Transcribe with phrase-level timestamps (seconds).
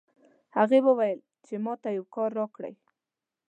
[0.57, 2.73] هغې وویل چې ما ته یو کار راکړئ